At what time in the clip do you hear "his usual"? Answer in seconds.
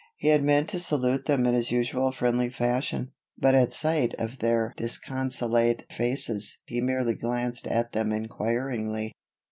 1.53-2.11